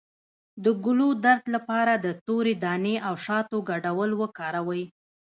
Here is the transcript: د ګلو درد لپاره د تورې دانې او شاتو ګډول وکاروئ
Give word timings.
د 0.63 0.65
ګلو 0.85 1.09
درد 1.25 1.45
لپاره 1.55 1.93
د 1.97 2.07
تورې 2.25 2.53
دانې 2.63 2.95
او 3.07 3.13
شاتو 3.25 3.57
ګډول 3.69 4.11
وکاروئ 4.21 4.83